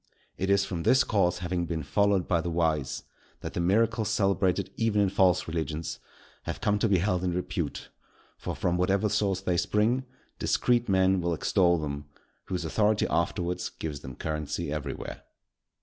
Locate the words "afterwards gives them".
13.11-14.15